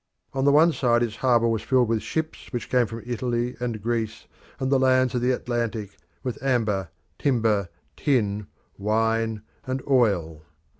[0.33, 3.83] On the one side its harbour was filled with ships which came from Italy and
[3.83, 4.25] Greece
[4.59, 6.89] and the lands of the Atlantic with amber,
[7.19, 8.47] timber, tin,
[8.79, 10.41] wine, and oil.